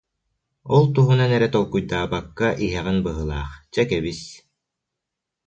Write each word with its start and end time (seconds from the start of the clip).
Ол 0.75 0.83
туһунан 0.93 1.31
эрэ 1.37 1.47
толкуйдаабакка 1.53 2.47
иһэҕин 2.65 2.97
быһыылаах, 3.05 3.51
чэ, 3.73 3.81
кэбис 3.89 4.21